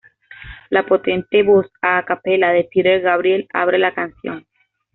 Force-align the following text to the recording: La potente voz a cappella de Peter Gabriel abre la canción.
La 0.71 0.83
potente 0.83 1.43
voz 1.43 1.67
a 1.79 2.03
cappella 2.03 2.49
de 2.49 2.67
Peter 2.73 2.99
Gabriel 3.03 3.47
abre 3.53 3.77
la 3.77 3.93
canción. 3.93 4.47